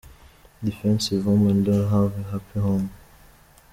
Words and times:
Defensive 0.63 1.27
women 1.27 1.63
don’t 1.63 1.89
have 1.91 2.17
a 2.17 2.31
happy 2.31 2.59
home. 2.59 2.89